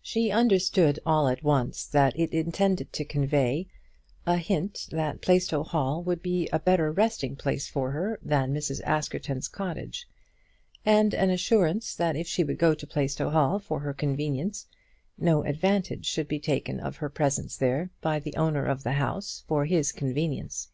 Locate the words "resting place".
6.92-7.68